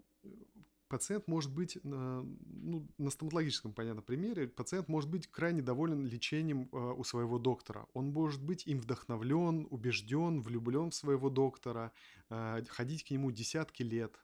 пациент 0.88 1.26
может 1.28 1.52
быть, 1.52 1.78
ну, 1.82 2.88
на 2.98 3.10
стоматологическом, 3.10 3.72
понятно, 3.72 4.02
примере, 4.02 4.48
пациент 4.48 4.88
может 4.88 5.10
быть 5.10 5.26
крайне 5.26 5.62
доволен 5.62 6.06
лечением 6.06 6.68
э, 6.72 6.94
у 6.96 7.04
своего 7.04 7.38
доктора. 7.38 7.86
Он 7.92 8.12
может 8.12 8.42
быть 8.42 8.66
им 8.66 8.80
вдохновлен, 8.80 9.66
убежден, 9.70 10.40
влюблен 10.40 10.90
в 10.90 10.94
своего 10.94 11.30
доктора, 11.30 11.92
э, 12.30 12.62
ходить 12.68 13.04
к 13.04 13.10
нему 13.10 13.30
десятки 13.30 13.82
лет. 13.82 14.14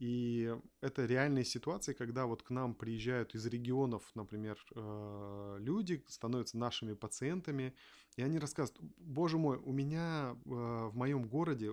И 0.00 0.52
это 0.80 1.06
реальные 1.06 1.44
ситуации, 1.44 1.92
когда 1.92 2.26
вот 2.26 2.42
к 2.42 2.50
нам 2.50 2.74
приезжают 2.74 3.34
из 3.34 3.46
регионов, 3.46 4.10
например, 4.14 4.58
э, 4.74 5.56
люди, 5.60 6.04
становятся 6.08 6.58
нашими 6.58 6.94
пациентами, 6.94 7.74
и 8.16 8.22
они 8.22 8.38
рассказывают, 8.38 8.80
боже 8.98 9.38
мой, 9.38 9.56
у 9.56 9.72
меня 9.72 10.36
в 10.44 10.92
моем 10.94 11.24
городе 11.24 11.72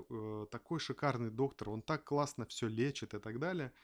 такой 0.49 0.79
шикарный 0.79 1.29
доктор, 1.29 1.69
он 1.69 1.83
так 1.83 2.03
классно 2.03 2.45
все 2.45 2.67
лечит 2.67 3.13
и 3.13 3.19
так 3.19 3.39
далее– 3.39 3.71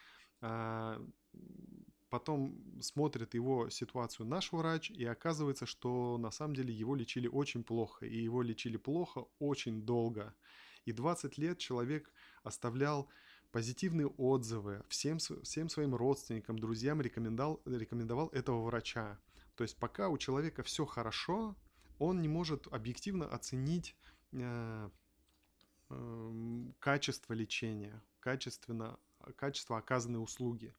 потом 2.10 2.82
смотрит 2.82 3.34
его 3.34 3.70
ситуацию 3.70 4.26
наш 4.26 4.52
врач, 4.52 4.90
и 4.92 5.06
оказывается, 5.06 5.66
что 5.66 6.18
на 6.18 6.32
самом 6.32 6.56
деле 6.56 6.74
его 6.74 6.96
лечили 6.96 7.28
очень 7.28 7.64
плохо, 7.64 8.06
и 8.06 8.18
его 8.18 8.42
лечили 8.42 8.78
плохо 8.78 9.26
очень 9.40 9.82
долго. 9.82 10.34
И 10.86 10.94
20 10.94 11.38
лет 11.38 11.58
человек 11.58 12.12
оставлял 12.44 13.10
позитивные 13.52 14.08
отзывы 14.08 14.84
всем, 14.88 15.20
всем 15.20 15.70
своим 15.70 15.96
родственникам, 15.96 16.60
друзьям 16.60 17.02
рекомендовал, 17.02 17.62
рекомендовал 17.66 18.28
этого 18.30 18.64
врача. 18.64 19.20
То 19.56 19.64
есть 19.64 19.78
пока 19.78 20.10
у 20.10 20.18
человека 20.18 20.64
все 20.64 20.86
хорошо, 20.86 21.56
он 22.00 22.22
не 22.22 22.28
может 22.28 22.68
объективно 22.68 23.28
оценить 23.28 23.96
э, 24.32 24.90
э, 25.90 26.66
качество 26.80 27.34
лечения, 27.34 28.02
качественно 28.20 29.00
качество 29.36 29.78
оказанной 29.78 30.22
услуги. 30.22 30.74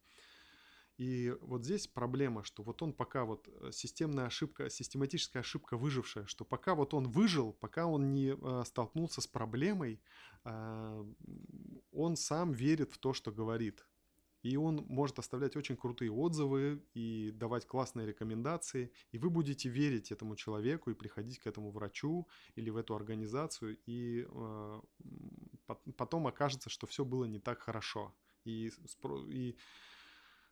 И 0.98 1.32
вот 1.42 1.64
здесь 1.64 1.86
проблема, 1.86 2.42
что 2.42 2.64
вот 2.64 2.82
он 2.82 2.92
пока 2.92 3.24
вот 3.24 3.48
э, 3.48 3.70
системная 3.72 4.26
ошибка, 4.26 4.68
систематическая 4.68 5.42
ошибка 5.42 5.76
выжившая, 5.76 6.26
что 6.26 6.44
пока 6.44 6.74
вот 6.74 6.92
он 6.92 7.08
выжил, 7.08 7.52
пока 7.52 7.86
он 7.86 8.12
не 8.12 8.34
э, 8.36 8.64
столкнулся 8.66 9.20
с 9.20 9.28
проблемой, 9.28 10.00
э, 10.44 11.04
он 11.92 12.16
сам 12.16 12.50
верит 12.50 12.92
в 12.92 12.98
то, 12.98 13.12
что 13.12 13.30
говорит. 13.30 13.86
И 14.42 14.56
он 14.56 14.86
может 14.88 15.18
оставлять 15.18 15.56
очень 15.56 15.76
крутые 15.76 16.10
отзывы 16.10 16.82
и 16.94 17.30
давать 17.32 17.66
классные 17.66 18.06
рекомендации. 18.06 18.90
И 19.12 19.18
вы 19.18 19.30
будете 19.30 19.68
верить 19.68 20.10
этому 20.10 20.36
человеку 20.36 20.90
и 20.90 20.94
приходить 20.94 21.38
к 21.38 21.46
этому 21.46 21.70
врачу 21.70 22.26
или 22.56 22.70
в 22.70 22.76
эту 22.76 22.96
организацию. 22.96 23.78
И 23.86 24.26
э, 24.28 24.80
потом 25.96 26.26
окажется, 26.26 26.70
что 26.70 26.86
все 26.88 27.04
было 27.04 27.24
не 27.24 27.38
так 27.38 27.60
хорошо 27.60 28.12
и, 28.45 28.71
и 29.30 29.57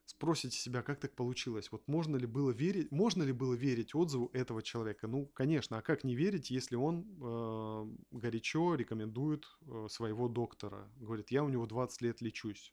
спросите 0.07 0.57
себя, 0.57 0.83
как 0.83 1.00
так 1.00 1.14
получилось? 1.14 1.71
Вот 1.73 1.87
можно 1.88 2.16
ли 2.16 2.26
было 2.26 2.50
верить, 2.50 2.90
можно 2.90 3.23
ли 3.23 3.33
было 3.33 3.55
верить 3.55 3.95
отзыву 3.95 4.31
этого 4.33 4.62
человека? 4.62 5.07
Ну, 5.07 5.26
конечно, 5.26 5.78
а 5.78 5.83
как 5.83 6.05
не 6.05 6.14
верить, 6.14 6.50
если 6.50 6.76
он 6.76 7.07
э, 7.21 7.97
горячо 8.12 8.75
рекомендует 8.75 9.45
э, 9.66 9.88
своего 9.90 10.28
доктора? 10.28 10.88
Говорит, 10.97 11.31
я 11.31 11.43
у 11.43 11.49
него 11.49 11.66
20 11.66 12.02
лет 12.02 12.21
лечусь. 12.21 12.73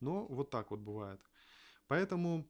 Но 0.00 0.26
вот 0.26 0.50
так 0.50 0.70
вот 0.70 0.80
бывает. 0.80 1.20
Поэтому 1.86 2.46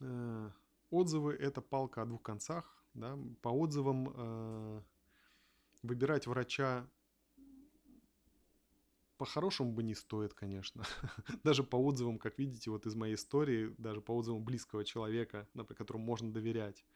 э, 0.00 0.50
отзывы 0.90 1.32
это 1.32 1.62
палка 1.62 2.02
о 2.02 2.06
двух 2.06 2.22
концах. 2.22 2.84
Да? 2.94 3.18
По 3.40 3.48
отзывам 3.48 4.12
э, 4.14 4.82
выбирать 5.82 6.26
врача 6.26 6.86
по-хорошему 9.20 9.72
бы 9.72 9.82
не 9.82 9.94
стоит, 9.94 10.32
конечно. 10.32 10.82
даже 11.44 11.62
по 11.62 11.76
отзывам, 11.76 12.18
как 12.18 12.38
видите, 12.38 12.70
вот 12.70 12.86
из 12.86 12.94
моей 12.94 13.16
истории, 13.16 13.74
даже 13.76 14.00
по 14.00 14.12
отзывам 14.12 14.42
близкого 14.42 14.82
человека, 14.82 15.46
например, 15.52 15.76
которому 15.76 16.06
можно 16.06 16.32
доверять. 16.32 16.86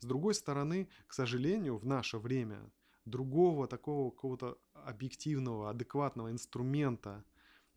С 0.00 0.04
другой 0.04 0.34
стороны, 0.34 0.88
к 1.06 1.12
сожалению, 1.12 1.76
в 1.76 1.86
наше 1.86 2.18
время 2.18 2.68
другого 3.04 3.68
такого 3.68 4.10
какого-то 4.10 4.58
объективного, 4.72 5.70
адекватного 5.70 6.32
инструмента 6.32 7.24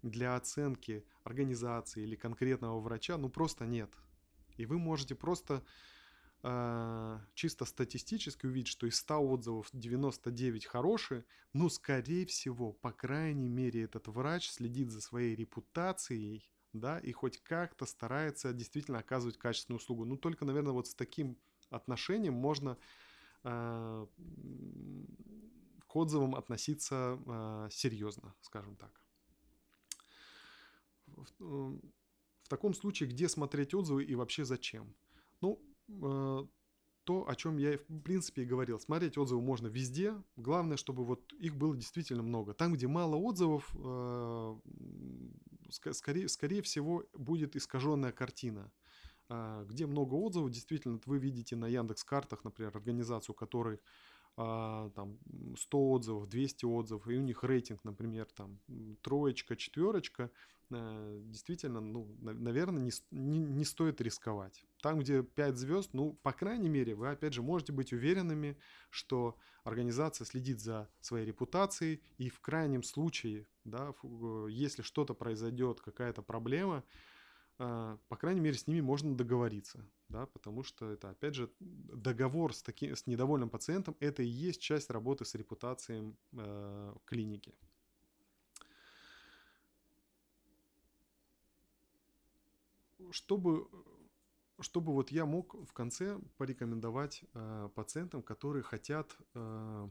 для 0.01 0.35
оценки 0.35 1.05
организации 1.23 2.01
или 2.01 2.15
конкретного 2.15 2.79
врача, 2.79 3.17
ну 3.17 3.29
просто 3.29 3.67
нет. 3.67 3.93
И 4.57 4.65
вы 4.65 4.79
можете 4.79 5.13
просто 5.13 5.63
а, 6.43 7.21
чисто 7.35 7.65
статистически 7.65 8.47
увидеть, 8.47 8.69
что 8.69 8.87
из 8.87 8.97
100 8.97 9.19
отзывов 9.19 9.69
99 9.73 10.65
хорошие, 10.65 11.23
но 11.53 11.69
скорее 11.69 12.25
всего, 12.25 12.73
по 12.73 12.91
крайней 12.91 13.49
мере, 13.49 13.83
этот 13.83 14.07
врач 14.07 14.49
следит 14.49 14.89
за 14.89 15.01
своей 15.01 15.35
репутацией, 15.35 16.49
да, 16.73 16.97
и 16.97 17.11
хоть 17.11 17.37
как-то 17.43 17.85
старается 17.85 18.53
действительно 18.53 18.99
оказывать 18.99 19.37
качественную 19.37 19.77
услугу. 19.79 20.05
Ну, 20.05 20.17
только, 20.17 20.45
наверное, 20.45 20.73
вот 20.73 20.87
с 20.87 20.95
таким 20.95 21.37
отношением 21.69 22.33
можно 22.33 22.77
э, 23.43 24.07
к 25.87 25.95
отзывам 25.95 26.35
относиться 26.35 27.19
э, 27.23 27.67
серьезно, 27.71 28.33
скажем 28.41 28.75
так. 28.77 28.99
В, 31.05 31.79
в 32.41 32.49
таком 32.49 32.73
случае, 32.73 33.09
где 33.09 33.29
смотреть 33.29 33.75
отзывы 33.75 34.03
и 34.03 34.15
вообще 34.15 34.43
зачем? 34.43 34.95
Ну, 35.41 35.61
то, 37.03 37.27
о 37.27 37.35
чем 37.35 37.57
я, 37.57 37.77
в 37.77 38.01
принципе, 38.03 38.43
и 38.43 38.45
говорил. 38.45 38.79
Смотреть 38.79 39.17
отзывы 39.17 39.41
можно 39.41 39.67
везде. 39.67 40.13
Главное, 40.35 40.77
чтобы 40.77 41.03
вот 41.03 41.33
их 41.33 41.55
было 41.55 41.75
действительно 41.75 42.21
много. 42.21 42.53
Там, 42.53 42.73
где 42.73 42.87
мало 42.87 43.15
отзывов, 43.15 43.69
э, 43.75 44.59
скорее, 45.69 46.27
скорее 46.27 46.61
всего, 46.61 47.03
будет 47.13 47.55
искаженная 47.55 48.11
картина. 48.11 48.71
А, 49.29 49.63
где 49.65 49.87
много 49.87 50.15
отзывов, 50.15 50.51
действительно, 50.51 50.99
вы 51.05 51.17
видите 51.17 51.55
на 51.55 51.67
Яндекс 51.67 52.03
картах, 52.03 52.43
например, 52.43 52.75
организацию, 52.75 53.33
которой 53.33 53.79
там 54.35 55.19
100 55.57 55.89
отзывов, 55.89 56.29
200 56.29 56.65
отзывов, 56.65 57.07
и 57.07 57.17
у 57.17 57.21
них 57.21 57.43
рейтинг, 57.43 57.83
например, 57.83 58.27
там 58.35 58.59
троечка, 59.01 59.55
четверочка, 59.55 60.31
э, 60.69 61.21
действительно, 61.25 61.81
ну, 61.81 62.15
наверное, 62.21 62.81
не, 62.81 62.91
не, 63.11 63.39
не 63.39 63.65
стоит 63.65 64.01
рисковать. 64.01 64.65
Там, 64.81 64.99
где 64.99 65.21
5 65.21 65.57
звезд, 65.57 65.89
ну, 65.93 66.13
по 66.23 66.31
крайней 66.31 66.69
мере, 66.69 66.95
вы, 66.95 67.09
опять 67.09 67.33
же, 67.33 67.41
можете 67.41 67.73
быть 67.73 67.93
уверенными, 67.93 68.57
что 68.89 69.37
организация 69.63 70.25
следит 70.25 70.59
за 70.59 70.89
своей 71.01 71.25
репутацией, 71.25 72.01
и 72.17 72.29
в 72.29 72.39
крайнем 72.39 72.83
случае, 72.83 73.47
да, 73.65 73.93
э, 74.03 74.47
если 74.49 74.81
что-то 74.81 75.13
произойдет, 75.13 75.81
какая-то 75.81 76.21
проблема, 76.21 76.83
а, 77.63 77.99
по 78.07 78.15
крайней 78.15 78.41
мере, 78.41 78.57
с 78.57 78.65
ними 78.65 78.81
можно 78.81 79.15
договориться, 79.15 79.85
да, 80.11 80.25
потому 80.25 80.63
что 80.63 80.91
это, 80.91 81.09
опять 81.09 81.35
же, 81.35 81.51
договор 81.59 82.53
с, 82.53 82.61
таки, 82.61 82.93
с 82.93 83.07
недовольным 83.07 83.49
пациентом– 83.49 83.95
это 83.99 84.21
и 84.21 84.27
есть 84.27 84.61
часть 84.61 84.89
работы 84.89 85.25
с 85.25 85.33
репутацией 85.35 86.15
э, 86.33 86.95
клиники. 87.05 87.53
Чтобы, 93.09 93.67
чтобы 94.59 94.93
вот 94.93 95.11
я 95.11 95.25
мог 95.25 95.55
в 95.65 95.73
конце 95.73 96.19
порекомендовать 96.37 97.23
э, 97.33 97.69
пациентам, 97.73 98.21
которые 98.21 98.63
хотят 98.63 99.17
э, 99.33 99.89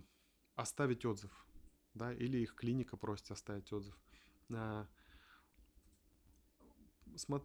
оставить 0.54 1.04
отзыв, 1.04 1.46
да, 1.94 2.12
или 2.12 2.38
их 2.38 2.54
клиника 2.54 2.96
просит 2.96 3.30
оставить 3.30 3.72
отзыв. 3.72 3.98
Э, 7.29 7.38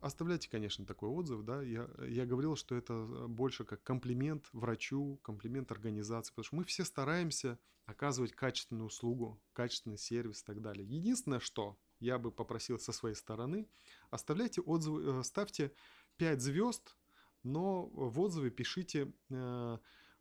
оставляйте, 0.00 0.48
конечно, 0.48 0.86
такой 0.86 1.08
отзыв, 1.08 1.42
да, 1.44 1.62
я, 1.62 1.88
я 2.06 2.26
говорил, 2.26 2.56
что 2.56 2.74
это 2.74 2.92
э, 2.94 3.26
больше 3.26 3.64
как 3.64 3.82
комплимент 3.82 4.48
врачу, 4.52 5.18
комплимент 5.22 5.70
организации, 5.72 6.30
потому 6.30 6.44
что 6.44 6.56
мы 6.56 6.64
все 6.64 6.84
стараемся 6.84 7.58
оказывать 7.86 8.32
качественную 8.32 8.86
услугу, 8.86 9.40
качественный 9.52 9.98
сервис 9.98 10.42
и 10.42 10.44
так 10.44 10.60
далее. 10.60 10.86
Единственное, 10.86 11.40
что 11.40 11.78
я 12.00 12.18
бы 12.18 12.30
попросил 12.30 12.78
со 12.78 12.92
своей 12.92 13.14
стороны, 13.14 13.66
оставляйте 14.10 14.60
отзывы, 14.60 15.20
э, 15.20 15.22
ставьте 15.22 15.72
5 16.16 16.40
звезд, 16.40 16.96
но 17.42 17.86
в 17.86 18.20
отзыве 18.20 18.50
пишите 18.50 19.12
э, 19.30 19.78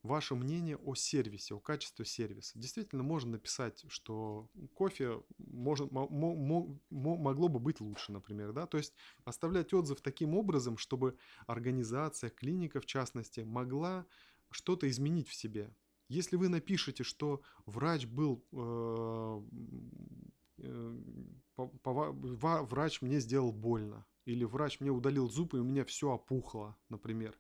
ваше 0.08 0.36
мнение 0.36 0.78
о 0.78 0.96
сервисе, 0.96 1.54
о 1.54 1.60
качестве 1.60 2.06
сервиса. 2.06 2.58
Действительно, 2.58 3.04
можно 3.04 3.32
написать, 3.32 3.86
что 3.90 4.50
кофе 4.74 5.22
может, 5.38 5.92
могло 5.92 7.48
бы 7.48 7.60
быть 7.60 7.80
лучше, 7.80 8.12
например. 8.12 8.54
Да? 8.54 8.66
То 8.66 8.78
есть 8.78 8.94
оставлять 9.26 9.74
отзыв 9.74 10.02
таким 10.02 10.34
образом, 10.34 10.78
чтобы 10.78 11.18
организация, 11.46 12.30
клиника 12.30 12.82
в 12.82 12.86
частности, 12.86 13.42
могла 13.42 14.06
что-то 14.50 14.90
изменить 14.90 15.28
в 15.28 15.36
себе. 15.36 15.74
Если 16.10 16.38
вы 16.38 16.48
напишете, 16.48 17.04
что 17.04 17.42
врач 17.66 18.06
был 18.06 18.46
э, 18.54 19.42
э, 20.60 20.96
врач 21.58 23.02
мне 23.02 23.20
сделал 23.20 23.52
больно, 23.52 24.06
или 24.26 24.44
врач 24.46 24.80
мне 24.80 24.90
удалил 24.90 25.30
зубы 25.30 25.58
и 25.58 25.62
у 25.62 25.64
меня 25.64 25.84
все 25.86 26.12
опухло, 26.12 26.78
например, 26.90 27.38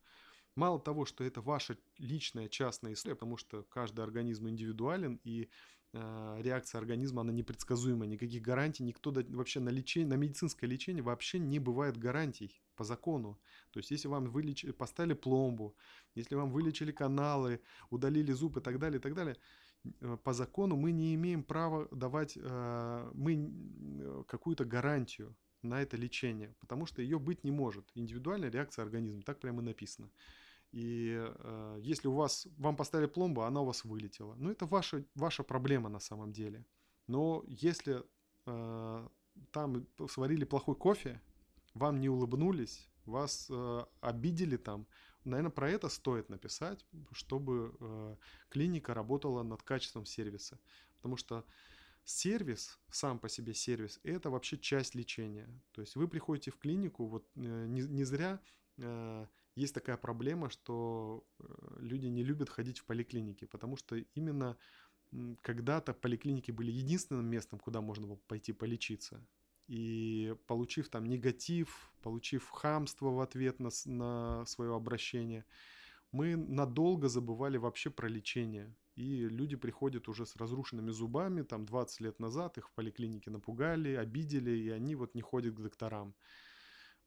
Мало 0.57 0.79
того, 0.79 1.05
что 1.05 1.23
это 1.23 1.39
ваша 1.39 1.77
личная 1.99 2.49
частная 2.49 2.93
история, 2.93 3.15
потому 3.15 3.37
что 3.37 3.61
каждый 3.69 4.03
организм 4.03 4.47
индивидуален, 4.49 5.19
и 5.23 5.49
э, 5.93 6.37
реакция 6.41 6.79
организма, 6.79 7.21
она 7.21 7.31
непредсказуема, 7.31 8.07
никаких 8.07 8.41
гарантий, 8.41 8.83
никто 8.83 9.13
вообще 9.29 9.59
на 9.59 9.69
лечение, 9.69 10.09
на 10.09 10.15
медицинское 10.15 10.65
лечение 10.65 11.03
вообще 11.03 11.37
не 11.37 11.59
бывает 11.59 11.97
гарантий 11.97 12.59
по 12.75 12.83
закону. 12.83 13.39
То 13.69 13.77
есть, 13.77 13.91
если 13.91 14.07
вам 14.07 14.31
вылечили, 14.31 14.71
поставили 14.71 15.13
пломбу, 15.13 15.75
если 16.15 16.33
вам 16.33 16.51
вылечили 16.51 16.91
каналы, 16.91 17.61
удалили 17.91 18.31
зуб 18.31 18.57
и 18.57 18.59
так 18.59 18.79
далее, 18.79 18.97
и 18.97 19.01
так 19.01 19.13
далее, 19.13 19.37
э, 20.01 20.17
по 20.23 20.33
закону 20.33 20.75
мы 20.75 20.91
не 20.91 21.13
имеем 21.13 21.43
права 21.43 21.87
давать 21.91 22.35
э, 22.35 23.11
мы 23.13 23.35
э, 23.35 24.23
какую-то 24.27 24.65
гарантию 24.65 25.35
на 25.61 25.83
это 25.83 25.97
лечение, 25.97 26.55
потому 26.59 26.87
что 26.87 27.03
ее 27.03 27.19
быть 27.19 27.43
не 27.43 27.51
может. 27.51 27.91
Индивидуальная 27.93 28.49
реакция 28.49 28.81
организма, 28.81 29.21
так 29.21 29.39
прямо 29.39 29.61
и 29.61 29.65
написано. 29.65 30.09
И 30.71 31.15
э, 31.17 31.79
если 31.81 32.07
у 32.07 32.13
вас, 32.13 32.47
вам 32.57 32.75
поставили 32.75 33.07
пломбу, 33.07 33.41
она 33.41 33.61
у 33.61 33.65
вас 33.65 33.85
вылетела. 33.85 34.35
Ну, 34.35 34.51
это 34.51 34.65
ваша, 34.65 35.03
ваша 35.15 35.43
проблема 35.43 35.89
на 35.89 35.99
самом 35.99 36.31
деле. 36.31 36.65
Но 37.07 37.43
если 37.47 38.03
э, 38.45 39.07
там 39.51 39.87
сварили 40.09 40.45
плохой 40.45 40.75
кофе, 40.75 41.21
вам 41.73 41.99
не 41.99 42.09
улыбнулись, 42.09 42.89
вас 43.05 43.47
э, 43.49 43.85
обидели 44.01 44.57
там, 44.57 44.87
наверное, 45.23 45.51
про 45.51 45.69
это 45.69 45.89
стоит 45.89 46.29
написать, 46.29 46.85
чтобы 47.11 47.75
э, 47.79 48.15
клиника 48.49 48.93
работала 48.93 49.43
над 49.43 49.63
качеством 49.63 50.05
сервиса. 50.05 50.59
Потому 50.97 51.17
что 51.17 51.45
сервис, 52.03 52.79
сам 52.89 53.19
по 53.19 53.29
себе 53.29 53.53
сервис, 53.53 53.99
это 54.03 54.29
вообще 54.29 54.57
часть 54.57 54.95
лечения. 54.95 55.47
То 55.71 55.81
есть 55.81 55.95
вы 55.95 56.07
приходите 56.07 56.51
в 56.51 56.57
клинику, 56.57 57.05
вот 57.05 57.25
э, 57.35 57.65
не, 57.67 57.81
не 57.81 58.03
зря 58.03 58.39
э, 58.77 59.27
есть 59.57 59.73
такая 59.73 59.97
проблема, 59.97 60.49
что 60.49 61.25
э, 61.39 61.43
люди 61.79 62.05
не 62.05 62.23
любят 62.23 62.49
ходить 62.49 62.79
в 62.79 62.85
поликлиники, 62.85 63.45
потому 63.45 63.75
что 63.75 63.95
именно 64.15 64.55
когда-то 65.41 65.93
поликлиники 65.93 66.51
были 66.51 66.71
единственным 66.71 67.25
местом, 67.25 67.59
куда 67.59 67.81
можно 67.81 68.07
было 68.07 68.19
пойти 68.27 68.53
полечиться. 68.53 69.25
И 69.67 70.35
получив 70.45 70.89
там 70.89 71.05
негатив, 71.05 71.91
получив 72.03 72.49
хамство 72.49 73.09
в 73.09 73.19
ответ 73.19 73.59
на, 73.59 73.69
на 73.85 74.45
свое 74.45 74.75
обращение, 74.75 75.43
мы 76.11 76.35
надолго 76.35 77.09
забывали 77.09 77.57
вообще 77.57 77.89
про 77.89 78.07
лечение. 78.07 78.75
И 78.95 79.27
люди 79.27 79.55
приходят 79.55 80.07
уже 80.07 80.25
с 80.25 80.35
разрушенными 80.35 80.91
зубами, 80.91 81.41
там 81.41 81.65
20 81.65 82.01
лет 82.01 82.19
назад 82.19 82.57
их 82.57 82.69
в 82.69 82.71
поликлинике 82.73 83.31
напугали, 83.31 83.95
обидели, 83.95 84.51
и 84.51 84.69
они 84.69 84.95
вот 84.95 85.15
не 85.15 85.21
ходят 85.21 85.55
к 85.55 85.61
докторам. 85.61 86.13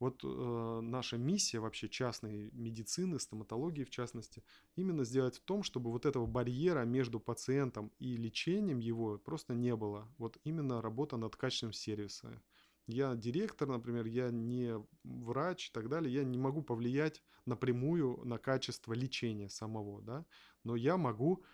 Вот 0.00 0.24
э, 0.24 0.80
наша 0.82 1.18
миссия 1.18 1.60
вообще 1.60 1.88
частной 1.88 2.50
медицины, 2.52 3.20
стоматологии 3.20 3.84
в 3.84 3.90
частности, 3.90 4.42
именно 4.74 5.04
сделать 5.04 5.36
в 5.36 5.42
том, 5.42 5.62
чтобы 5.62 5.90
вот 5.90 6.06
этого 6.06 6.26
барьера 6.26 6.84
между 6.84 7.20
пациентом 7.20 7.92
и 7.98 8.16
лечением 8.16 8.78
его 8.78 9.18
просто 9.18 9.54
не 9.54 9.76
было. 9.76 10.10
Вот 10.16 10.38
именно 10.42 10.80
работа 10.80 11.18
над 11.18 11.36
качеством 11.36 11.74
сервиса. 11.74 12.42
Я 12.86 13.14
директор, 13.14 13.68
например, 13.68 14.06
я 14.06 14.30
не 14.30 14.74
врач 15.04 15.68
и 15.68 15.72
так 15.72 15.90
далее, 15.90 16.12
я 16.12 16.24
не 16.24 16.38
могу 16.38 16.62
повлиять 16.62 17.22
напрямую 17.44 18.24
на 18.24 18.38
качество 18.38 18.94
лечения 18.94 19.50
самого, 19.50 20.00
да, 20.00 20.24
но 20.64 20.76
я 20.76 20.96
могу 20.96 21.44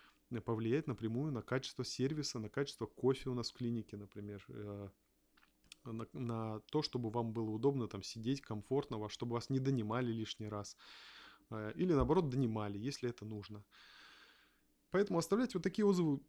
повлиять 0.44 0.87
напрямую 0.87 1.32
на 1.32 1.42
качество 1.42 1.85
сервиса, 1.85 2.38
на 2.38 2.48
качество 2.48 2.87
кофе 2.87 3.28
у 3.28 3.35
нас 3.35 3.50
в 3.50 3.54
клинике, 3.54 3.96
например, 3.96 4.44
э, 4.48 4.88
на, 5.92 6.07
на 6.12 6.61
то, 6.70 6.83
чтобы 6.83 7.11
вам 7.11 7.33
было 7.33 7.51
удобно 7.51 7.88
там 7.88 8.03
сидеть 8.03 8.40
комфортно, 8.40 9.09
чтобы 9.09 9.35
вас 9.35 9.51
не 9.51 9.61
донимали 9.61 10.12
лишний 10.12 10.49
раз. 10.49 10.77
Э, 11.51 11.72
или 11.77 11.92
наоборот 11.92 12.29
донимали, 12.29 12.79
если 12.79 13.11
это 13.11 13.25
нужно. 13.25 13.64
Поэтому 14.90 15.18
оставляйте 15.18 15.59
вот 15.59 15.62
такие 15.62 15.85
отзывы, 15.85 16.20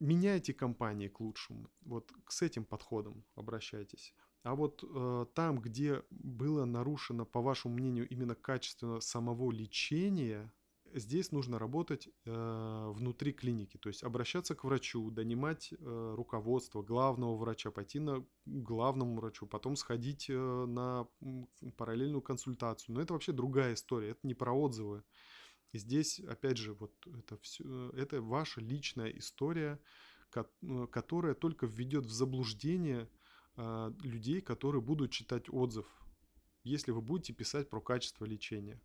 меняйте 0.00 0.54
компании 0.54 1.08
к 1.08 1.20
лучшему. 1.20 1.70
Вот 1.82 2.12
с 2.28 2.42
этим 2.42 2.64
подходом 2.64 3.24
обращайтесь. 3.34 4.14
А 4.42 4.54
вот 4.54 4.84
э, 4.84 5.26
там, 5.34 5.60
где 5.60 6.02
было 6.10 6.64
нарушено, 6.64 7.26
по 7.26 7.40
вашему 7.40 7.74
мнению, 7.74 8.08
именно 8.08 8.34
качество 8.34 9.00
самого 9.00 9.50
лечения, 9.50 10.52
здесь 10.94 11.32
нужно 11.32 11.58
работать 11.58 12.08
э, 12.24 12.92
внутри 12.94 13.32
клиники, 13.32 13.76
то 13.76 13.88
есть 13.88 14.02
обращаться 14.02 14.54
к 14.54 14.64
врачу, 14.64 15.10
донимать 15.10 15.72
э, 15.72 16.14
руководство 16.16 16.82
главного 16.82 17.36
врача, 17.36 17.70
пойти 17.70 18.00
на 18.00 18.24
главному 18.46 19.16
врачу, 19.16 19.46
потом 19.46 19.76
сходить 19.76 20.28
э, 20.28 20.34
на 20.34 21.06
параллельную 21.76 22.22
консультацию. 22.22 22.94
Но 22.94 23.00
это 23.00 23.12
вообще 23.12 23.32
другая 23.32 23.74
история, 23.74 24.10
это 24.10 24.20
не 24.26 24.34
про 24.34 24.52
отзывы. 24.52 25.02
Здесь, 25.72 26.20
опять 26.20 26.56
же, 26.56 26.74
вот 26.74 26.92
это 27.06 27.36
все, 27.38 27.90
это 27.90 28.22
ваша 28.22 28.60
личная 28.60 29.10
история, 29.10 29.80
э, 30.34 30.86
которая 30.90 31.34
только 31.34 31.66
введет 31.66 32.06
в 32.06 32.10
заблуждение 32.10 33.08
э, 33.56 33.92
людей, 34.02 34.40
которые 34.40 34.82
будут 34.82 35.10
читать 35.10 35.48
отзыв, 35.48 35.86
если 36.64 36.90
вы 36.90 37.02
будете 37.02 37.32
писать 37.32 37.68
про 37.68 37.80
качество 37.80 38.24
лечения. 38.24 38.80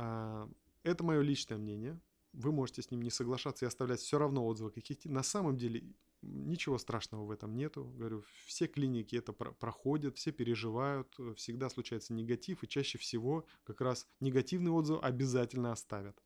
А, 0.00 0.48
это 0.88 1.04
мое 1.04 1.20
личное 1.20 1.58
мнение. 1.58 2.00
Вы 2.32 2.52
можете 2.52 2.82
с 2.82 2.90
ним 2.90 3.02
не 3.02 3.10
соглашаться 3.10 3.64
и 3.64 3.68
оставлять 3.68 4.00
все 4.00 4.18
равно 4.18 4.46
отзывы 4.46 4.70
каких-то. 4.70 5.10
На 5.10 5.22
самом 5.22 5.56
деле 5.56 5.94
ничего 6.22 6.78
страшного 6.78 7.24
в 7.24 7.30
этом 7.30 7.54
нету. 7.54 7.84
Говорю, 7.84 8.22
все 8.46 8.66
клиники 8.66 9.16
это 9.16 9.32
про- 9.32 9.52
проходят, 9.52 10.16
все 10.16 10.32
переживают, 10.32 11.16
всегда 11.36 11.68
случается 11.70 12.12
негатив, 12.12 12.62
и 12.62 12.68
чаще 12.68 12.98
всего 12.98 13.46
как 13.64 13.80
раз 13.80 14.06
негативный 14.20 14.70
отзыв 14.70 14.98
обязательно 15.02 15.72
оставят. 15.72 16.22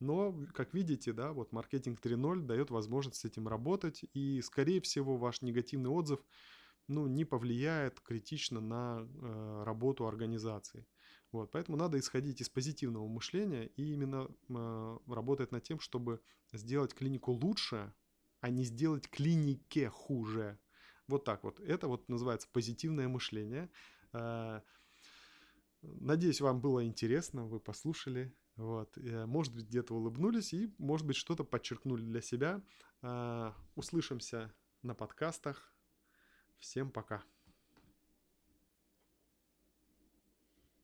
Но, 0.00 0.34
как 0.54 0.74
видите, 0.74 1.12
да, 1.12 1.32
вот 1.32 1.52
маркетинг 1.52 2.00
3.0 2.00 2.42
дает 2.42 2.70
возможность 2.70 3.20
с 3.20 3.24
этим 3.24 3.48
работать, 3.48 4.04
и, 4.12 4.40
скорее 4.42 4.80
всего, 4.80 5.16
ваш 5.16 5.40
негативный 5.42 5.90
отзыв 5.90 6.20
ну, 6.88 7.06
не 7.06 7.24
повлияет 7.24 8.00
критично 8.00 8.60
на 8.60 9.08
э, 9.08 9.62
работу 9.64 10.06
организации. 10.06 10.86
Вот, 11.34 11.50
поэтому 11.50 11.76
надо 11.76 11.98
исходить 11.98 12.40
из 12.40 12.48
позитивного 12.48 13.08
мышления 13.08 13.66
и 13.66 13.92
именно 13.92 14.28
э, 14.48 14.98
работать 15.08 15.50
над 15.50 15.64
тем, 15.64 15.80
чтобы 15.80 16.20
сделать 16.52 16.94
клинику 16.94 17.32
лучше, 17.32 17.92
а 18.38 18.50
не 18.50 18.62
сделать 18.62 19.10
клинике 19.10 19.88
хуже. 19.88 20.60
Вот 21.08 21.24
так 21.24 21.42
вот. 21.42 21.58
Это 21.58 21.88
вот 21.88 22.08
называется 22.08 22.46
позитивное 22.52 23.08
мышление. 23.08 23.68
Э, 24.12 24.60
надеюсь, 25.82 26.40
вам 26.40 26.60
было 26.60 26.86
интересно, 26.86 27.46
вы 27.46 27.58
послушали. 27.58 28.32
Вот. 28.54 28.96
Э, 28.96 29.26
может 29.26 29.52
быть, 29.56 29.64
где-то 29.64 29.92
улыбнулись 29.92 30.52
и, 30.52 30.72
может 30.78 31.04
быть, 31.04 31.16
что-то 31.16 31.42
подчеркнули 31.42 32.02
для 32.02 32.20
себя. 32.20 32.62
Э, 33.02 33.50
услышимся 33.74 34.54
на 34.82 34.94
подкастах. 34.94 35.74
Всем 36.60 36.92
пока. 36.92 37.24